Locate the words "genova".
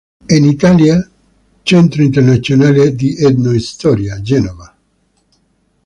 4.19-4.75